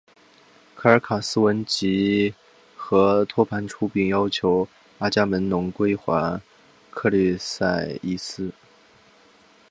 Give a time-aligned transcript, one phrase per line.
[0.75, 1.85] 卡尔卡斯闻之
[2.31, 2.33] 即
[2.75, 6.41] 和盘托出并要求阿伽门侬归还
[6.89, 8.51] 克律塞伊斯。